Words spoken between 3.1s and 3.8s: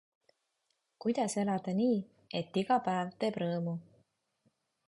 teeb rõõmu?